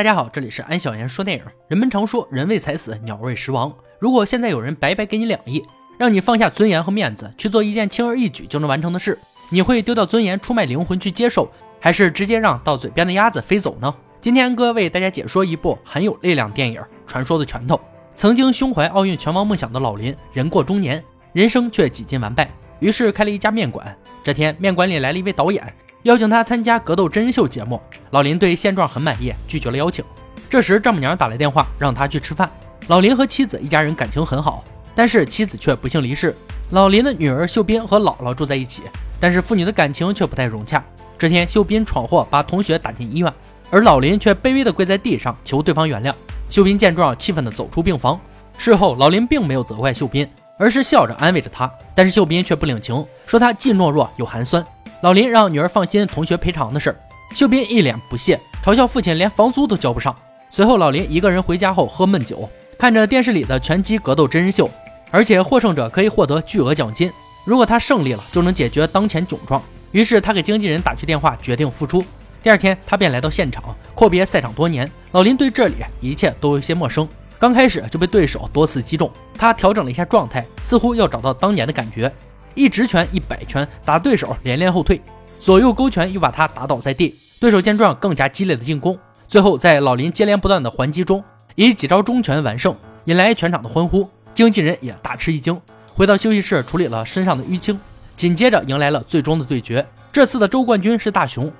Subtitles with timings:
[0.00, 1.44] 大家好，这里是安小言说电影。
[1.68, 3.70] 人们常说人为财死，鸟为食亡。
[3.98, 5.62] 如果现在有人白白给你两亿，
[5.98, 9.18] 让你放下尊严和面子去做一件轻而易举就能完成的事，
[9.50, 13.94] 你会丢掉尊严，出卖灵魂去接受，还是直接让到嘴边的鸭子飞走呢？
[14.22, 17.76] 今天哥为大家解说一部很有力量电影《传说的拳头》。
[18.14, 21.04] 曾经胸怀奥运拳王梦想的老林，人过中年，
[21.34, 23.94] 人生却几近完败，于是开了一家面馆。
[24.24, 25.62] 这天，面馆里来了一位导演。
[26.04, 27.78] 邀请他参加格斗真人秀节目，
[28.10, 30.02] 老林对现状很满意，拒绝了邀请。
[30.48, 32.50] 这时丈母娘打来电话，让他去吃饭。
[32.86, 36.34] 老林和妻子一家人感情很好，但是妻子却不幸离世。
[36.70, 38.82] 老林的女儿秀斌和姥姥住在一起，
[39.20, 40.82] 但是父女的感情却不太融洽。
[41.18, 43.30] 这天，秀斌闯祸把同学打进医院，
[43.70, 46.14] 而老林却卑微地跪在地上求对方原谅。
[46.48, 48.18] 秀斌见状，气愤地走出病房。
[48.56, 50.26] 事后，老林并没有责怪秀斌，
[50.58, 51.70] 而是笑着安慰着他。
[51.94, 54.64] 但是秀斌却不领情，说他既懦弱又寒酸。
[55.02, 56.96] 老林让女儿放心，同学赔偿的事儿，
[57.34, 60.14] 秀斌一脸不屑，嘲笑父亲连房租都交不上。
[60.50, 62.46] 随后，老林一个人回家后喝闷酒，
[62.78, 64.68] 看着电视里的拳击格斗真人秀，
[65.10, 67.10] 而且获胜者可以获得巨额奖金，
[67.46, 69.62] 如果他胜利了，就能解决当前窘状。
[69.90, 72.04] 于是他给经纪人打去电话，决定复出。
[72.42, 77.08] 第二天，他便来到现场，阔别赛场多年，老林对这里一切都有些陌生。
[77.38, 82.12] 刚开始就被对手多次击中，他调整了一下状态，似乎要找到当年的感觉。
[82.54, 85.00] 一直拳一百拳打对手连连后退，
[85.38, 87.14] 左右勾拳又把他打倒在地。
[87.38, 92.76] 对手见状更加激烈的进攻，最后在老林接连不断的还击中，以几招中拳完胜，
[93.06, 94.08] 引来全场的欢呼。
[94.34, 95.58] 经纪人也大吃一惊，
[95.94, 97.80] 回到休息室处理了身上的淤青，
[98.16, 99.86] 紧接着迎来了最终的对决。
[100.12, 101.50] 这次的周冠军是大雄，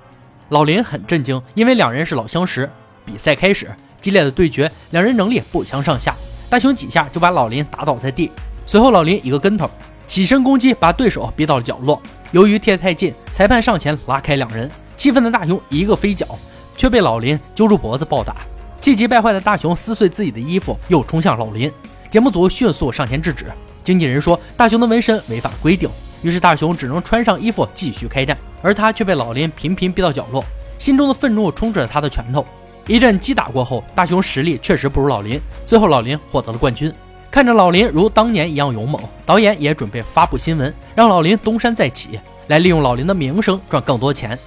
[0.49, 2.69] 老林很震惊，因为两人是老相识。
[3.03, 3.67] 比赛开始，
[3.99, 6.15] 激烈的对决，两人能力不相上下。
[6.49, 8.29] 大雄几下就把老林打倒在地，
[8.67, 9.69] 随后老林一个跟头。
[10.11, 12.01] 起身攻击，把对手逼到了角落。
[12.31, 14.69] 由于贴得太近，裁判上前拉开两人。
[14.97, 16.27] 气愤的大雄一个飞脚，
[16.75, 18.35] 却被老林揪住脖子暴打。
[18.81, 21.71] 气急败坏的大雄撕碎自己的衣服，又冲向老林。
[22.09, 23.45] 节目组迅速上前制止。
[23.85, 25.89] 经纪人说大雄的纹身违反规定，
[26.21, 28.37] 于是大雄只能穿上衣服继续开战。
[28.61, 30.43] 而他却被老林频频逼到角落，
[30.77, 32.45] 心中的愤怒充斥着他的拳头。
[32.85, 36.93] 一阵击打过后，大雄实力确实不如老林，最后老林获得了冠军。
[37.31, 44.37] 看着老林如当年一样勇猛，导演也准备发布新闻，让老林东山再起，来利用老林的名声赚更多钱。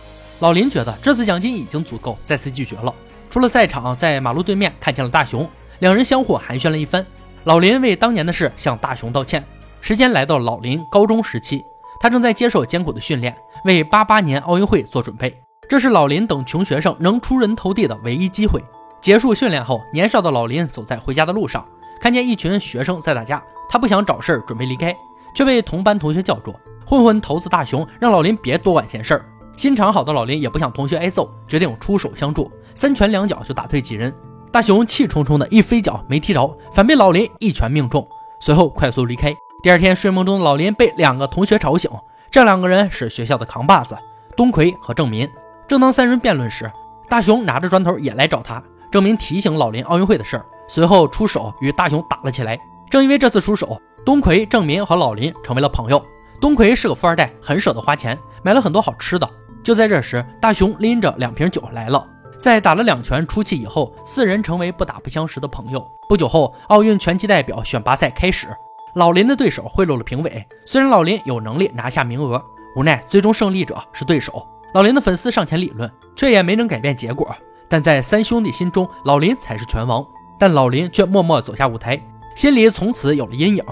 [0.40, 2.94] 老林觉得这次奖金已经足够，再次拒绝了。
[3.30, 7.04] 出了赛场，在马路对面看见了大雄，两人相互寒暄了一番。
[7.44, 9.42] 老林为当年的事向大雄道歉。
[9.80, 11.64] 时间来到老林高中时期，
[11.98, 13.34] 他正在接受艰苦的训练，
[13.64, 15.34] 为八八年奥运会做准备。
[15.70, 18.62] 这是老林等穷学生能出人头地的唯一机会。
[19.00, 21.64] 结束训练后，年少的老林走在回家的路上。
[22.04, 24.94] 看见一群学生在打架，他不想找事儿，准备离开，
[25.34, 26.54] 却被同班同学叫住。
[26.84, 29.24] 混混头子大雄让老林别多管闲事儿。
[29.56, 34.14] 心肠好的老林也不想同学挨揍，决定出手相助，三拳两脚就打退几人。
[34.52, 38.06] 大雄气冲冲的一飞脚没踢着，反被老林一拳命中，
[38.38, 39.34] 随后快速离开。
[39.62, 41.90] 第二天睡梦中的老林被两个同学吵醒，
[42.30, 43.96] 这两个人是学校的扛把子，
[44.36, 45.26] 东魁和郑民。
[45.66, 46.70] 正当三人辩论时，
[47.08, 48.62] 大雄拿着砖头也来找他。
[48.92, 50.44] 郑民提醒老林奥运会的事儿。
[50.68, 52.58] 随后出手与大雄打了起来。
[52.90, 56.04] 正因为这次出手，东魁、郑民和老林成为了朋友。
[56.40, 59.28] 东魁是个富二代，很舍得花钱，买了很多好吃的。
[59.62, 62.06] 就在这时，大雄拎着两瓶酒来了。
[62.38, 65.84] 在打了两拳出气以后，四人成为不打不相识的朋友。
[66.08, 68.48] 不久后，奥运拳击代表选拔赛开始。
[68.94, 72.40] 老林的对手贿赂了评委，虽然老林有能力拿下名额，
[72.76, 74.46] 无奈最终胜利者是对手。
[74.74, 77.34] 老林的粉丝上前理论，却也没能改变结果。
[77.68, 80.04] 但在三兄弟心中，老林才是拳王。
[80.38, 82.00] 但老林却默默走下舞台，
[82.36, 83.64] 心里从此有了阴影。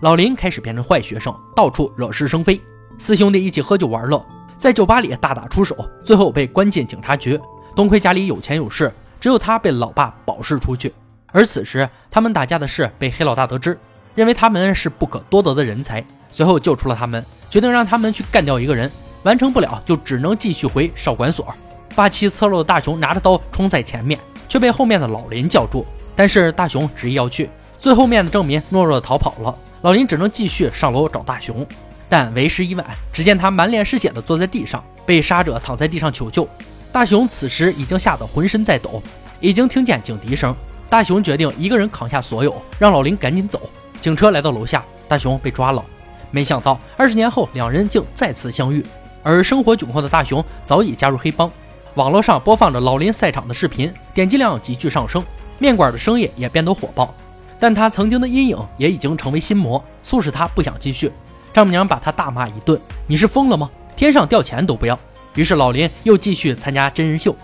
[0.00, 2.60] 老林开始变成坏学生，到处惹是生非。
[2.98, 4.24] 四兄弟一起喝酒玩乐，
[4.56, 7.38] 在酒吧里大打出手，最后被关进警察局。
[7.74, 10.92] 东魁家里有钱有势，只有他被老爸保释出去。
[11.32, 13.78] 而此时，他们打架的事被黑老大得知，
[14.14, 18.90] 认为他们是不可多得的人才，随后救出了他们，决定让他们去干掉一个人。
[19.22, 21.46] 完成不了，就只能继续回少管所。
[21.94, 25.84] 霸气侧漏的大雄拿着刀冲在前面，却被后面的老林叫住。
[26.14, 27.48] 但是大雄执意要去，
[27.78, 29.56] 最后面的证民懦弱的逃跑了。
[29.82, 31.66] 老林只能继续上楼找大雄，
[32.08, 32.86] 但为时已晚。
[33.12, 36.46] 只见他满脸是血的坐在地上，被杀者躺在地上求救。
[36.92, 39.02] 大雄此时已经吓得浑身在抖，
[39.40, 40.54] 已经听见警笛声。
[40.88, 43.62] 大雄决定一个人扛下所有，让老林赶紧走。
[44.00, 45.84] 警车来到楼下，大雄被抓了。
[46.30, 48.84] 没想到二十年后，两人竟再次相遇。
[49.22, 51.50] 而生活窘迫的大雄早已加入黑帮。
[51.94, 55.24] 网络上播放着老林赛场的视频，点击量急剧上升。
[55.60, 57.14] 面馆的生意也变得火爆，
[57.60, 61.12] 但他曾经的阴影也已经成为心魔，促使他不想继续。
[61.52, 63.70] 丈母娘把他大骂一顿：“你是疯了吗？
[63.94, 64.98] 天上掉钱都不要！”
[65.36, 67.36] 于是老林又继续参加真人秀，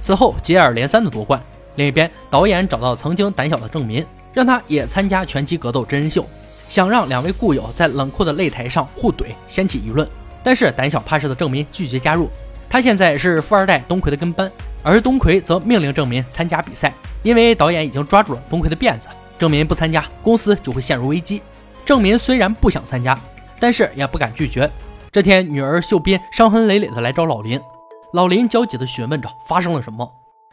[0.00, 1.40] 此后接二连三的夺冠。
[1.76, 6.26] 另一边，导演找到曾经胆小的郑民，让他也参加拳击格斗真人秀，
[6.68, 10.06] 想让两位故友在冷酷的擂台上互怼，掀起舆论。
[10.42, 12.28] 但是胆小怕事的郑民拒绝加入。
[12.68, 14.50] 他现在是富二代东奎的跟班，
[14.82, 16.92] 而东奎则命令郑民参加比赛，
[17.22, 19.08] 因为导演已经抓住了东奎的辫子。
[19.38, 21.42] 郑民不参加，公司就会陷入危机。
[21.84, 23.18] 郑民虽然不想参加，
[23.58, 24.70] 但是也不敢拒绝。
[25.10, 27.60] 这天，女儿秀斌伤痕累累的来找老林，
[28.12, 30.08] 老林焦急地询问着发生了什么。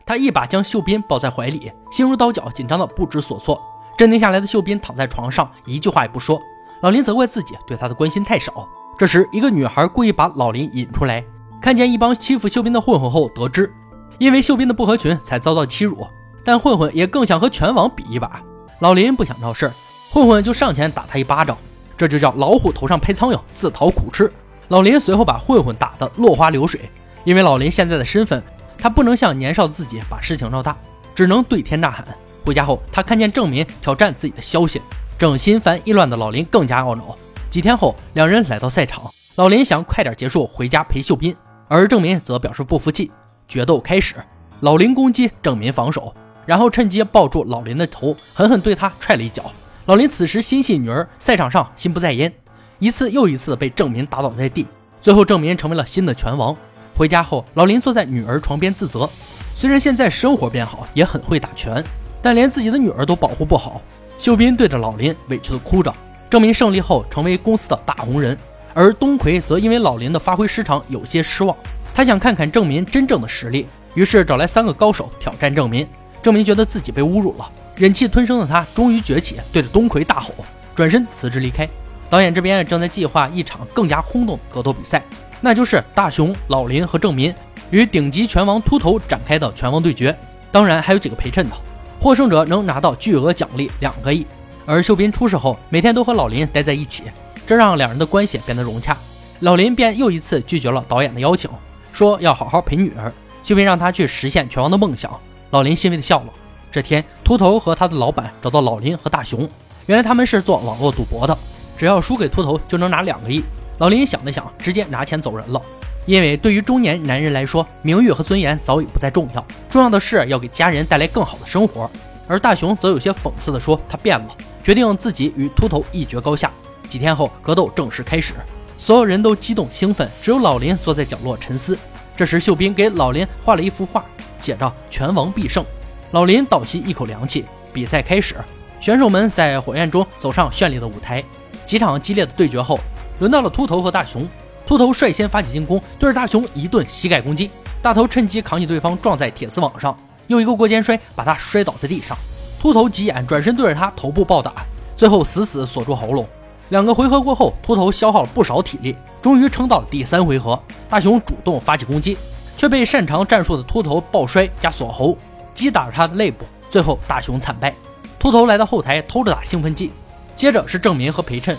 [0.06, 3.62] 他一把将秀斌抱在怀里，心如刀绞，紧张的不知所措。
[3.98, 6.42] 镇定下来的秀斌躺在床上，一句话也不说。
[6.82, 8.68] 老林责怪自己对他的关心太少。
[8.98, 11.24] 这时，一个女孩故意把老林引出来。
[11.62, 13.72] 看见一帮欺负秀斌的混混后，得知
[14.18, 16.08] 因为秀斌的不合群才遭到欺辱，
[16.44, 18.42] 但混混也更想和拳王比一把。
[18.80, 19.72] 老林不想闹事，
[20.12, 21.58] 混混就上前打他一巴掌，
[21.98, 24.32] 这就叫老虎头上拍苍蝇，自讨苦吃。
[24.70, 26.90] 老林随后把混混打得落花流水。
[27.24, 28.42] 因为老林现在的身份，
[28.78, 30.78] 他不能像年少的自己把事情闹大，
[31.14, 32.08] 只能对天大喊。
[32.46, 34.82] 回家后，他看见郑民挑战自己的消息，
[35.18, 37.16] 正心烦意乱的老林更加懊恼。
[37.50, 41.36] 几天后，两人来到赛场，老林想快点结束，回家陪秀斌。
[41.68, 43.12] 而郑民则表示不服气，
[43.48, 44.16] 决斗开始，
[44.60, 46.14] 老林攻击，郑民防守，
[46.46, 49.52] 然后趁机抱住老林的头，狠狠对他踹了一脚。
[49.86, 52.34] 老林此时心系女儿，赛场上心不在焉，
[52.80, 54.68] 一次又一次被郑民打倒在地。
[55.02, 56.56] 最后，郑民成为了新的拳王。
[56.94, 59.10] 回家后，老林坐在女儿床边自责，
[59.56, 61.82] 虽然现在生活变好，也很会打拳，
[62.22, 63.82] 但连自己的女儿都保护不好。
[64.20, 65.94] 秀斌对着老林委屈的哭着。
[66.30, 68.38] 郑民胜利后，成为公司的大红人。
[68.74, 71.56] 而东奎则因为老林的发挥失常有些失望，
[71.98, 73.66] 他想看看郑民真正的实力，
[73.96, 75.84] 于是找来三个高手挑战郑民。
[76.22, 80.32] 郑民觉得自己被侮辱了，忍气吞声的他终于崛起，对着东奎大吼，
[80.76, 81.68] 转身辞职离开。
[82.08, 85.02] 导演这边正在计划一场更加轰动的格斗比赛，
[85.42, 87.34] 那就是大雄、老林和郑民
[87.72, 90.16] 与顶级拳王秃头展开的拳王对决，
[90.52, 91.56] 当然还有几个陪衬的，
[92.00, 94.24] 获胜者能拿到巨额奖励两个亿。
[94.68, 97.06] 而秀斌出事后，每天都和老林待在一起。
[97.48, 98.96] 这让两人的关系变得融洽，
[99.40, 101.50] 老林便又一次拒绝了导演的邀请，
[101.98, 103.12] 说要好好陪女儿。
[103.44, 106.26] 秀斌让他去实现拳王的梦想，老林欣慰地笑了。
[106.72, 109.50] 这天，秃头和他的老板找到老林和大雄，
[109.88, 111.36] 原来他们是做网络赌博的，
[111.76, 113.44] 只要输给秃头就能拿两个亿。
[113.80, 115.60] 老林想了想，直接拿钱走人了，
[116.06, 121.90] 因为对于中年男人来说，名誉和尊严早已不再重要，重要的是要给家人带来更好的生活。
[122.28, 124.28] 而大雄则有些讽刺地说，他变了，
[124.64, 126.52] 决定自己与秃头一决高下。
[126.88, 128.36] 几天后，格斗正式开始，
[128.78, 131.78] 所有人都激动兴奋，只有老林坐在角落沉思。
[132.16, 134.06] 这时，秀斌给老林画了一幅画，
[134.40, 135.66] 写着“拳王必胜”。
[136.12, 137.46] 老林倒吸一口凉气。
[137.74, 138.36] 比赛开始，
[138.80, 141.24] 选手们在火焰中走上绚丽的舞台。
[141.66, 142.80] 几场激烈的对决后，
[143.20, 144.28] 轮到了秃头和大雄。
[144.66, 147.50] 秃头率先发起进攻，对着大雄一顿膝盖攻击。
[147.82, 149.96] 大头趁机扛起对方，撞在铁丝网上，
[150.28, 152.18] 又一个过肩摔，把他摔倒在地上。
[152.60, 154.54] 秃头急眼，转身对着他头部暴打，
[154.96, 156.28] 最后死死锁住喉咙。
[156.70, 160.62] 两个回合过后，秃头消耗了不少体力，终于撑到了第三回合。
[160.90, 162.18] 大雄主动发起攻击，
[162.58, 165.18] 却被擅长战术的秃头抱摔加锁喉，
[165.54, 166.46] 击打着他的肋部。
[166.70, 167.74] 最后大雄惨败。
[168.20, 169.92] 秃头来到后台偷着打兴奋剂。
[170.36, 171.58] 接着是郑民和裴趁，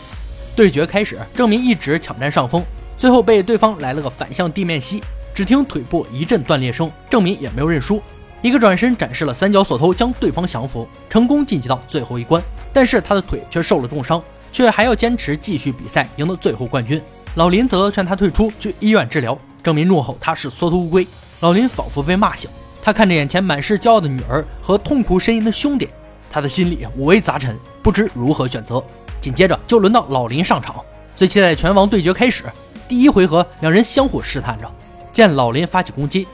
[0.55, 1.19] 对决开始。
[1.35, 2.63] 郑民一直抢占上风，
[2.97, 5.03] 最后被对方来了个反向地面吸，
[5.35, 8.01] 只听腿部一阵断裂声，郑民也没有认输，
[8.41, 12.41] 一个转身展示了三角锁头，将对方降服，成功晋级到最后一关。
[12.73, 14.23] 但是他的腿却受了重伤。
[14.53, 17.01] 却还要坚持继续比赛，赢得最后冠军。
[17.35, 19.39] 老林则劝他退出，去医院治疗。
[19.63, 21.07] 郑民怒吼他是缩头乌龟。
[21.41, 22.51] 老林仿佛被骂醒，
[22.83, 25.89] 他看着眼前满是骄傲的女儿和痛苦呻吟的兄弟，
[26.31, 28.83] 他的心里五味杂陈，不知如何选择。
[29.21, 30.77] 紧接着就轮到老林上场，
[31.15, 32.45] 最期待的拳王对决开始。
[32.89, 34.71] 第一回合，两人相互试探着。
[35.13, 36.27] 见老林发起攻击，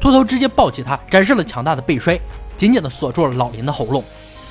[0.00, 2.18] 秃头直接抱起他，展示了强大的背摔，
[2.56, 4.02] 紧紧地锁住了老林的喉咙。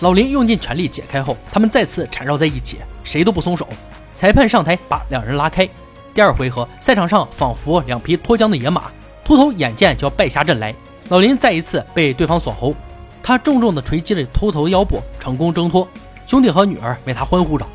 [0.02, 3.68] 老林用尽全力解开后，他们再次缠绕在一起，谁都不松手。
[4.16, 5.68] 裁判上台把两人拉开。
[6.14, 8.84] 第二回合，赛场上仿佛两匹脱缰的野马，
[9.26, 10.74] 秃头眼见就要败下阵来。
[11.10, 12.74] 老林再一次被对方锁喉，
[13.22, 15.86] 他重重地锤击了秃头腰部，成功挣脱。
[16.26, 17.66] 兄弟和女儿为他欢呼着。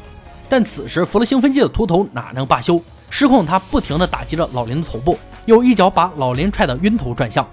[0.49, 2.81] 但此时服了兴奋剂的秃头哪能罢休？
[3.11, 7.47] 失控，他不停地打击着老林的头部，又一脚把老林踹得晕头转向。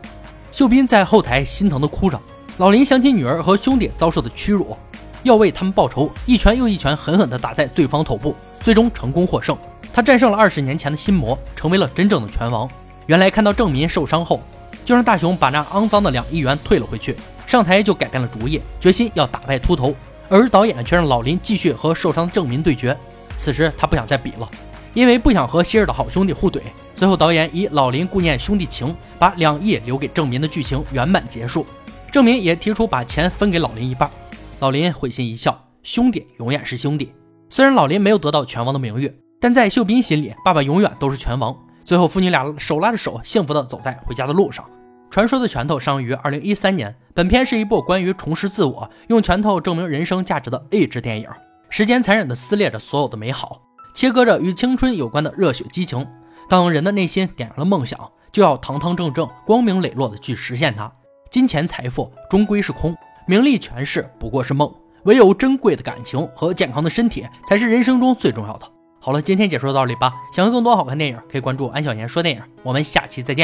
[0.50, 2.18] 秀斌在后台心疼地哭着。
[2.58, 4.78] 老林想起女儿和兄弟遭受的屈辱，
[5.24, 9.58] 要为他们报仇，一拳又一拳狠狠地打在对方头部，最终成功获胜。
[9.94, 12.70] 他战胜了二十年前的心魔，成为了真正的拳王。
[13.08, 14.42] 原来看到郑民受伤后，
[14.86, 17.16] 就让大雄把那肮脏的两亿元退了回去，
[17.48, 19.96] 上台就改变了主意，决心要打败秃头。
[20.30, 22.96] 而导演却让老林继续和受伤的郑民对决。
[23.38, 24.50] 此时他不想再比了，
[24.94, 26.62] 因为不想和昔日的好兄弟互怼。
[26.96, 31.66] 最后导演以老林顾念兄弟情，把两亿留给郑民的剧情圆满结束。
[32.12, 34.12] 郑民也提出把钱分给老林一半。
[34.60, 37.14] 老林会心一笑，兄弟永远是兄弟。
[37.50, 41.58] 虽然老林没有得到拳王的名誉，但在秀斌心里，爸爸永远都是拳王。
[41.86, 44.66] 最后，父女俩手拉着手，幸福的走在回家的路上。
[45.10, 46.94] 传说的拳头上映于二零一三年。
[47.14, 51.30] 本片是一部关于重拾自我、用拳头证明人生价值的励志电影。
[51.70, 53.62] 时间残忍地撕裂着所有的美好，
[53.94, 56.06] 切割着与青春有关的热血激情。
[56.50, 57.98] 当人的内心点燃了梦想，
[58.32, 60.92] 就要堂堂正正、光明磊落地去实现它。
[61.32, 62.94] 金钱财富终归是空，
[63.26, 64.70] 名利权势不过是梦，
[65.04, 68.70] 唯有珍贵的感情和健康的身体才是人生中最重要的。
[69.00, 70.12] 好了，今天解说到这里吧。
[70.36, 72.44] 想看更多好看电影，可以关注安小言说电影。
[72.64, 73.40] 我们下期再见。